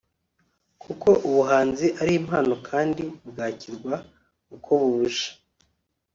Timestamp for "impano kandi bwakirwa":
2.21-3.95